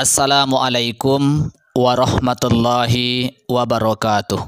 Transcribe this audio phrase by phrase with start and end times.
[0.00, 4.40] Assalamualaikum warahmatullahi wabarakatuh.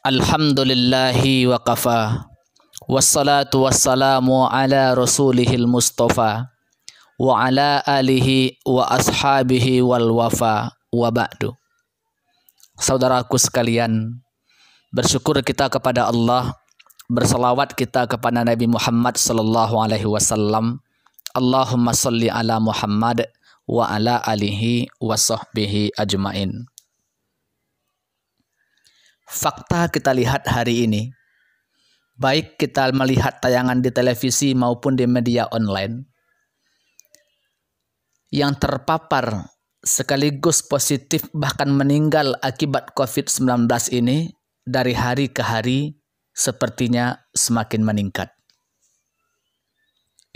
[0.00, 2.24] Alhamdulillahi wa kafa.
[2.88, 6.48] Wassalatu wassalamu ala rasulihil mustafa
[7.20, 11.52] wa ala alihi wa ashabihi wal wafa wa ba'du.
[12.80, 14.24] Saudaraku sekalian,
[14.88, 16.56] bersyukur kita kepada Allah,
[17.12, 20.80] bersalawat kita kepada Nabi Muhammad sallallahu alaihi wasallam.
[21.36, 23.28] Allahumma salli ala Muhammad
[23.72, 26.68] wa ala alihi wa sahbihi ajmain.
[29.24, 31.08] Fakta kita lihat hari ini,
[32.20, 36.04] baik kita melihat tayangan di televisi maupun di media online,
[38.28, 39.48] yang terpapar
[39.80, 43.64] sekaligus positif bahkan meninggal akibat COVID-19
[43.96, 44.36] ini
[44.68, 45.96] dari hari ke hari
[46.36, 48.28] sepertinya semakin meningkat.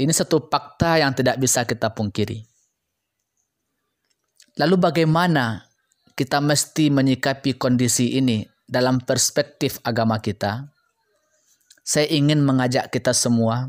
[0.01, 2.56] Ini satu fakta yang tidak bisa kita pungkiri.
[4.57, 5.69] Lalu bagaimana
[6.17, 10.73] kita mesti menyikapi kondisi ini dalam perspektif agama kita?
[11.85, 13.69] Saya ingin mengajak kita semua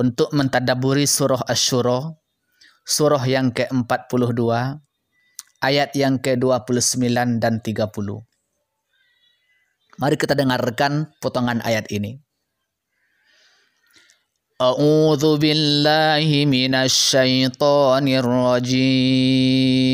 [0.00, 2.16] untuk mentadaburi surah Asy-Syura,
[2.88, 4.40] surah yang ke-42,
[5.60, 7.92] ayat yang ke-29 dan 30.
[10.00, 12.16] Mari kita dengarkan potongan ayat ini.
[14.60, 19.89] A'udzu billahi minasy syaithanir rajim.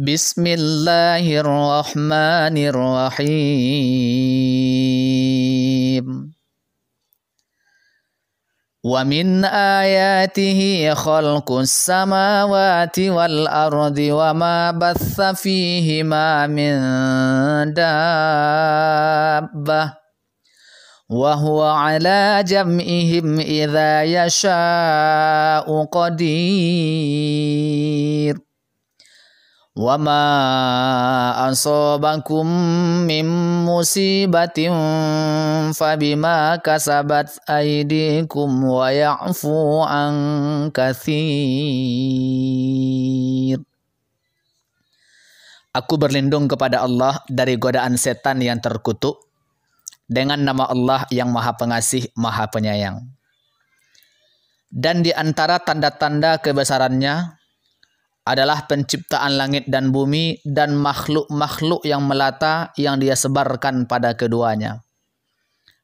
[0.00, 3.20] بسم الله الرحمن الرحيم
[8.84, 16.74] ومن آياته خلق السماوات والأرض وما بث فيهما من
[17.76, 19.04] دابة
[21.10, 27.30] وهو على جمعهم إذا يشاء قدير
[29.79, 30.23] وما
[31.51, 32.45] أصابكم
[33.03, 33.25] من
[33.67, 34.59] مصيبة
[35.75, 40.13] فبما كسبت أيديكم ويعفو عن
[40.71, 42.15] كثير
[45.75, 49.27] Aku berlindung kepada Allah dari godaan setan yang terkutuk
[50.07, 53.03] dengan nama Allah yang Maha Pengasih, Maha Penyayang.
[54.71, 57.35] Dan di antara tanda-tanda kebesarannya
[58.24, 64.84] adalah penciptaan langit dan bumi dan makhluk-makhluk yang melata yang dia sebarkan pada keduanya.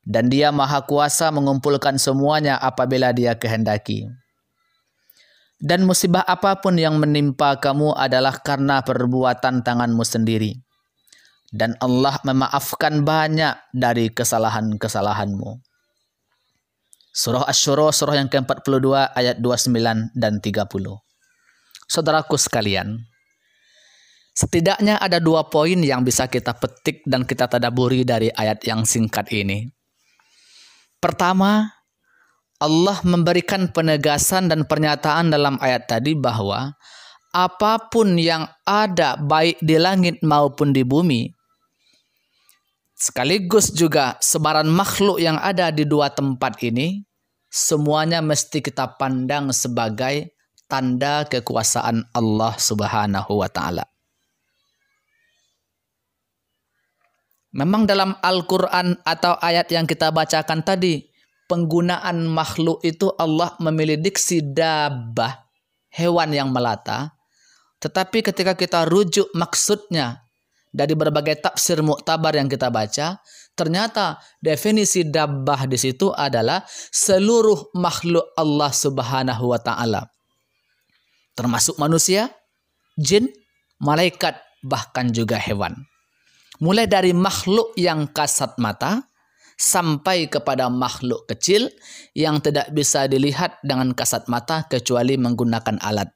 [0.07, 4.07] Dan dia maha kuasa mengumpulkan semuanya apabila dia kehendaki.
[5.57, 10.55] Dan musibah apa pun yang menimpa kamu adalah karena perbuatan tanganmu sendiri.
[11.51, 15.59] Dan Allah memaafkan banyak dari kesalahan-kesalahanmu.
[17.17, 21.06] Surah Ash-Shura, surah yang ke-42, ayat 29 dan 30.
[21.87, 22.99] Saudaraku sekalian,
[24.35, 29.31] setidaknya ada dua poin yang bisa kita petik dan kita tadaburi dari ayat yang singkat
[29.31, 29.71] ini.
[30.99, 31.71] Pertama,
[32.59, 36.75] Allah memberikan penegasan dan pernyataan dalam ayat tadi bahwa
[37.37, 41.29] apa pun yang ada baik di langit maupun di bumi
[42.97, 47.05] sekaligus juga sebaran makhluk yang ada di dua tempat ini
[47.53, 50.33] semuanya mesti kita pandang sebagai
[50.67, 53.87] tanda kekuasaan Allah Subhanahu wa taala.
[57.57, 61.09] Memang dalam Al-Qur'an atau ayat yang kita bacakan tadi
[61.49, 65.49] penggunaan makhluk itu Allah memilih diksi dabah,
[65.89, 67.17] hewan yang melata.
[67.81, 70.27] Tetapi ketika kita rujuk maksudnya
[70.69, 73.25] dari berbagai tafsir muktabar yang kita baca,
[73.57, 76.61] ternyata definisi dabbah di situ adalah
[76.93, 80.16] seluruh makhluk Allah Subhanahu wa taala.
[81.37, 82.33] Termasuk manusia,
[82.97, 83.29] jin,
[83.79, 85.87] malaikat, bahkan juga hewan.
[86.59, 89.05] Mulai dari makhluk yang kasat mata,
[89.57, 91.73] sampai kepada makhluk kecil
[92.13, 96.13] yang tidak bisa dilihat dengan kasat mata kecuali menggunakan alat.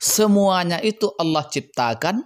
[0.00, 2.24] Semuanya itu Allah ciptakan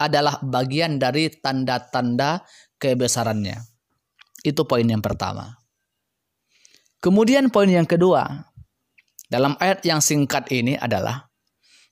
[0.00, 2.42] adalah bagian dari tanda-tanda
[2.80, 3.60] kebesarannya.
[4.40, 5.60] Itu poin yang pertama.
[6.98, 8.48] Kemudian poin yang kedua,
[9.28, 11.27] dalam ayat yang singkat ini adalah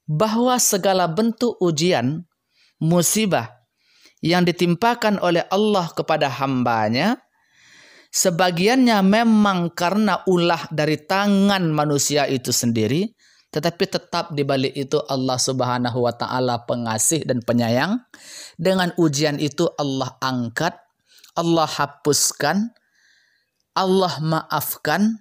[0.06, 2.24] bahwa segala bentuk ujian,
[2.78, 3.62] musibah
[4.22, 7.26] yang ditimpakan oleh Allah kepada hambanya
[8.16, 13.12] Sebagiannya memang karena ulah dari tangan manusia itu sendiri,
[13.52, 18.00] tetapi tetap di balik itu Allah Subhanahu wa taala pengasih dan penyayang.
[18.56, 20.72] Dengan ujian itu Allah angkat,
[21.36, 22.72] Allah hapuskan,
[23.76, 25.20] Allah maafkan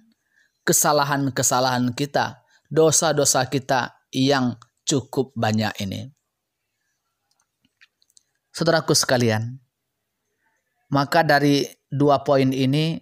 [0.64, 2.40] kesalahan-kesalahan kita,
[2.72, 4.56] dosa-dosa kita yang
[4.86, 6.08] cukup banyak ini.
[8.54, 9.60] Saudaraku sekalian,
[10.88, 12.96] maka dari dua poin ini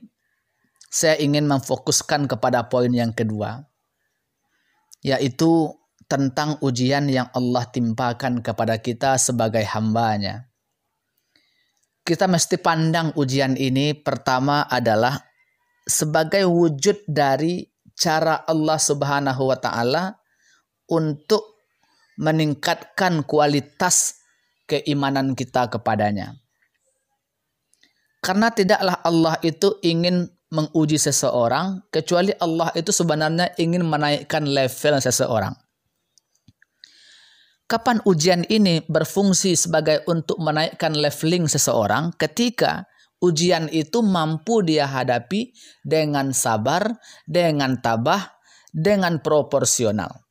[0.90, 3.62] saya ingin memfokuskan kepada poin yang kedua,
[5.04, 5.70] yaitu
[6.10, 10.50] tentang ujian yang Allah timpakan kepada kita sebagai hambanya.
[12.04, 15.16] Kita mesti pandang ujian ini pertama adalah
[15.88, 17.64] sebagai wujud dari
[17.94, 20.04] cara Allah Subhanahu wa taala
[20.90, 21.53] untuk
[22.20, 24.22] meningkatkan kualitas
[24.64, 26.38] keimanan kita kepadanya.
[28.24, 35.52] Karena tidaklah Allah itu ingin menguji seseorang, kecuali Allah itu sebenarnya ingin menaikkan level seseorang.
[37.64, 42.88] Kapan ujian ini berfungsi sebagai untuk menaikkan leveling seseorang ketika
[43.24, 48.36] ujian itu mampu dia hadapi dengan sabar, dengan tabah,
[48.72, 50.23] dengan proporsional.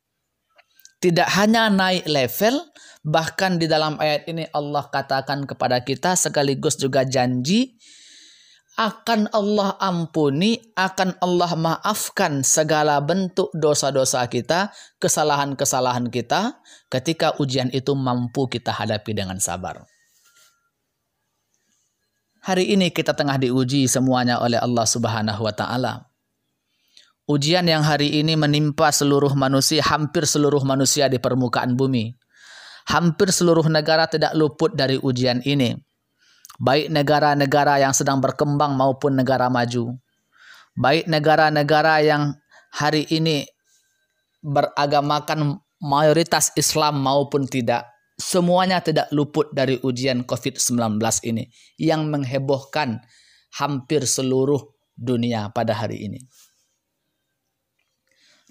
[1.03, 2.63] Tidak hanya naik level,
[3.03, 7.75] Bahkan di dalam ayat ini Allah katakan kepada kita sekaligus juga janji
[8.79, 16.57] akan Allah ampuni, akan Allah maafkan segala bentuk dosa-dosa kita, kesalahan-kesalahan kita
[16.89, 19.83] ketika ujian itu mampu kita hadapi dengan sabar.
[22.47, 26.12] Hari ini kita tengah diuji semuanya oleh Allah Subhanahu wa taala.
[27.23, 32.11] Ujian yang hari ini menimpa seluruh manusia, hampir seluruh manusia di permukaan bumi.
[32.83, 35.71] Hampir seluruh negara tidak luput dari ujian ini.
[36.59, 39.95] Baik negara-negara yang sedang berkembang maupun negara maju.
[40.75, 42.35] Baik negara-negara yang
[42.75, 43.47] hari ini
[44.43, 47.87] beragamakan mayoritas Islam maupun tidak.
[48.19, 51.47] Semuanya tidak luput dari ujian COVID-19 ini
[51.79, 52.99] yang menghebohkan
[53.55, 54.59] hampir seluruh
[54.91, 56.19] dunia pada hari ini.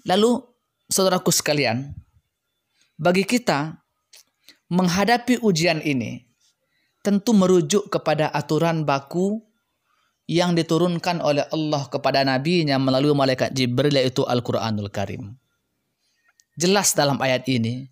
[0.03, 0.43] Lalu,
[0.91, 1.95] saudaraku sekalian,
[2.99, 3.79] bagi kita
[4.67, 6.27] menghadapi ujian ini
[7.03, 9.43] tentu merujuk kepada aturan baku
[10.27, 15.35] yang diturunkan oleh Allah kepada nabinya melalui malaikat Jibril yaitu Al-Qur'anul Karim.
[16.55, 17.91] Jelas dalam ayat ini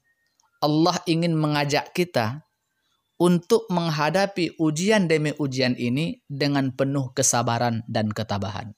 [0.63, 2.45] Allah ingin mengajak kita
[3.19, 8.73] untuk menghadapi ujian demi ujian ini dengan penuh kesabaran dan ketabahan.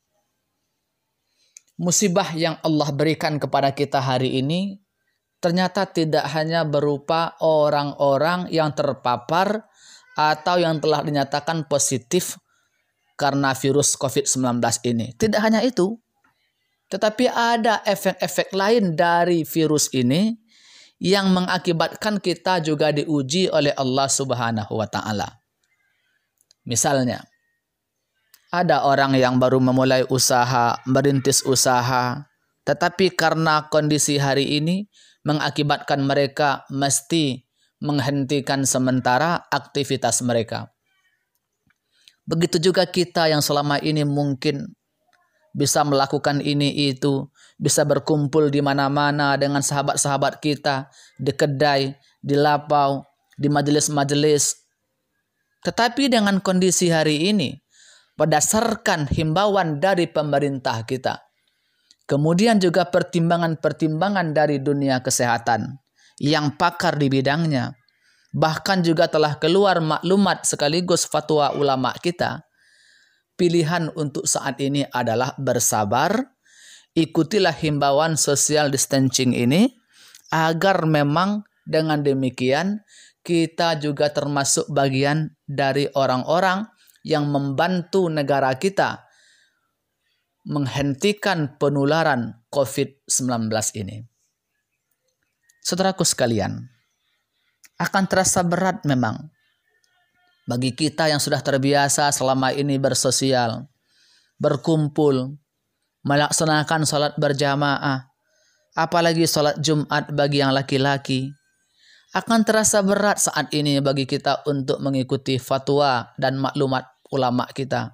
[1.73, 4.77] Musibah yang Allah berikan kepada kita hari ini
[5.43, 9.67] ternyata tidak hanya berupa orang-orang yang terpapar
[10.15, 12.39] atau yang telah dinyatakan positif
[13.19, 15.11] karena virus COVID-19 ini.
[15.19, 15.99] Tidak hanya itu,
[16.87, 20.31] tetapi ada efek-efek lain dari virus ini
[21.03, 25.43] yang mengakibatkan kita juga diuji oleh Allah Subhanahu wa taala.
[26.63, 27.19] Misalnya,
[28.53, 32.29] ada orang yang baru memulai usaha, merintis usaha,
[32.69, 34.85] tetapi karena kondisi hari ini
[35.25, 37.49] mengakibatkan mereka mesti
[37.81, 40.69] menghentikan sementara aktivitas mereka.
[42.29, 44.69] Begitu juga kita yang selama ini mungkin
[45.57, 47.25] bisa melakukan ini itu,
[47.57, 53.01] bisa berkumpul di mana-mana dengan sahabat-sahabat kita, di kedai, di lapau,
[53.33, 54.61] di majelis-majelis.
[55.65, 57.62] Tetapi dengan kondisi hari ini,
[58.15, 61.23] berdasarkan himbauan dari pemerintah kita,
[62.03, 65.79] Kemudian juga pertimbangan-pertimbangan dari dunia kesehatan
[66.19, 67.79] yang pakar di bidangnya.
[68.35, 72.43] Bahkan juga telah keluar maklumat sekaligus fatwa ulama kita.
[73.39, 76.13] Pilihan untuk saat ini adalah bersabar,
[76.93, 79.71] ikutilah himbauan social distancing ini
[80.29, 82.83] agar memang dengan demikian
[83.23, 86.67] kita juga termasuk bagian dari orang-orang
[87.03, 89.03] yang membantu negara kita
[90.47, 93.47] menghentikan penularan COVID-19
[93.79, 94.03] ini.
[95.63, 96.67] Saudaraku sekalian,
[97.79, 99.31] akan terasa berat memang
[100.43, 103.71] bagi kita yang sudah terbiasa selama ini bersosial,
[104.35, 105.39] berkumpul,
[106.03, 108.11] melaksanakan sholat berjamaah,
[108.75, 111.31] apalagi sholat Jumat bagi yang laki-laki,
[112.13, 117.93] akan terasa berat saat ini bagi kita untuk mengikuti fatwa dan maklumat ulama kita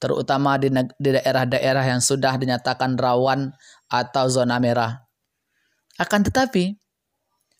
[0.00, 3.52] terutama di daerah-daerah yang sudah dinyatakan rawan
[3.92, 5.04] atau zona merah.
[6.00, 6.80] Akan tetapi,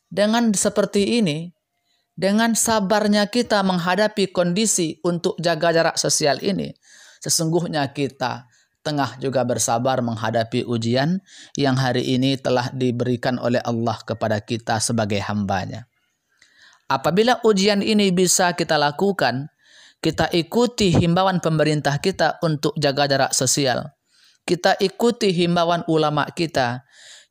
[0.09, 1.52] dengan seperti ini,
[2.16, 6.73] dengan sabarnya kita menghadapi kondisi untuk jaga jarak sosial ini,
[7.21, 8.49] sesungguhnya kita
[8.80, 11.21] tengah juga bersabar menghadapi ujian
[11.61, 15.85] yang hari ini telah diberikan oleh Allah kepada kita sebagai hambanya.
[16.88, 19.52] Apabila ujian ini bisa kita lakukan,
[20.00, 23.92] kita ikuti himbauan pemerintah kita untuk jaga jarak sosial.
[24.49, 26.85] Kita ikuti himbauan ulama kita.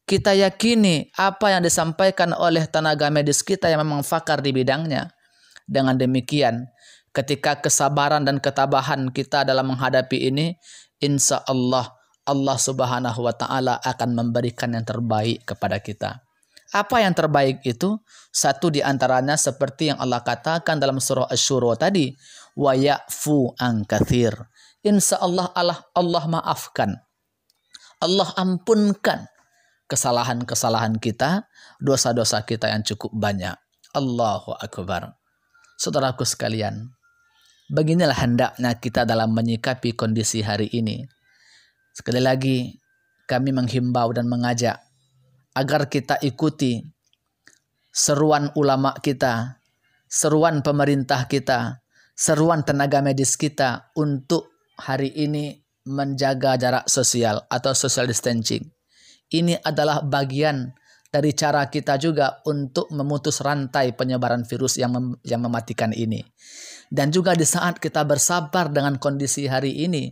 [0.09, 5.13] kita yakini apa yang disampaikan oleh tenaga medis kita yang memang fakar di bidangnya.
[5.69, 6.65] Dengan demikian,
[7.13, 10.57] ketika kesabaran dan ketabahan kita dalam menghadapi ini,
[10.97, 11.93] insya Allah
[12.25, 16.25] Allah Subhanahu wa Ta'ala akan memberikan yang terbaik kepada kita.
[16.69, 17.97] Apa yang terbaik itu?
[18.29, 22.13] Satu di antaranya seperti yang Allah katakan dalam surah Asy-Syura tadi,
[22.55, 24.33] wa ya'fu an kathir.
[24.81, 26.95] Insya Allah Allah Allah maafkan.
[27.99, 29.27] Allah ampunkan
[29.89, 31.49] kesalahan-kesalahan kita,
[31.81, 33.57] dosa-dosa kita yang cukup banyak.
[33.91, 35.17] Allahu Akbar.
[35.75, 36.93] Saudaraku sekalian,
[37.73, 41.03] beginilah hendaknya kita dalam menyikapi kondisi hari ini.
[41.91, 42.77] Sekali lagi,
[43.25, 44.77] kami menghimbau dan mengajak
[45.57, 46.85] agar kita ikuti
[47.89, 49.59] seruan ulama kita,
[50.05, 51.81] seruan pemerintah kita,
[52.19, 55.55] seruan tenaga medis kita untuk hari ini
[55.87, 58.67] menjaga jarak sosial atau social distancing
[59.29, 60.73] ini adalah bagian
[61.09, 66.21] dari cara kita juga untuk memutus rantai penyebaran virus yang mem yang mematikan ini.
[66.89, 70.09] Dan juga di saat kita bersabar dengan kondisi hari ini,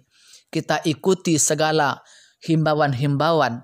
[0.54, 1.98] kita ikuti segala
[2.46, 3.62] himbauan-himbauan.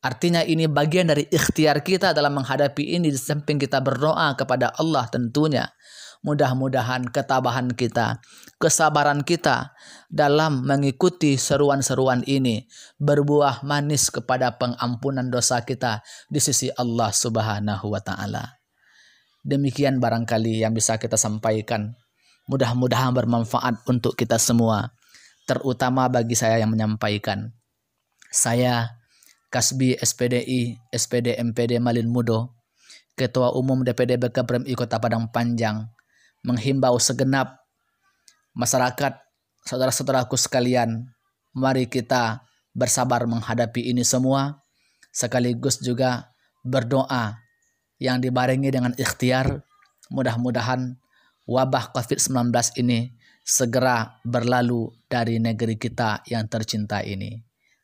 [0.00, 5.06] Artinya ini bagian dari ikhtiar kita dalam menghadapi ini di samping kita berdoa kepada Allah
[5.06, 5.70] tentunya.
[6.20, 8.20] Mudah-mudahan ketabahan kita,
[8.60, 9.72] kesabaran kita
[10.12, 12.68] dalam mengikuti seruan-seruan ini
[13.00, 18.60] berbuah manis kepada pengampunan dosa kita di sisi Allah Subhanahu wa taala.
[19.40, 21.96] Demikian barangkali yang bisa kita sampaikan.
[22.52, 24.92] Mudah-mudahan bermanfaat untuk kita semua,
[25.48, 27.48] terutama bagi saya yang menyampaikan.
[28.28, 29.00] Saya
[29.48, 32.60] Kasbi SPDI SPD MPD Malin Mudo,
[33.16, 35.88] Ketua Umum DPD Bekabrem Kota Padang Panjang,
[36.44, 37.60] menghimbau segenap
[38.56, 39.20] masyarakat,
[39.64, 41.08] saudara-saudaraku sekalian,
[41.52, 44.62] mari kita bersabar menghadapi ini semua,
[45.10, 46.30] sekaligus juga
[46.62, 47.40] berdoa
[48.00, 49.60] yang dibarengi dengan ikhtiar,
[50.08, 50.96] mudah-mudahan
[51.44, 53.12] wabah COVID-19 ini
[53.44, 57.36] segera berlalu dari negeri kita yang tercinta ini.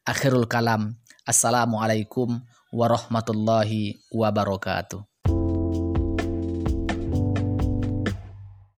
[0.06, 0.94] Akhirul kalam.
[1.26, 2.38] Assalamualaikum
[2.70, 5.15] warahmatullahi wabarakatuh.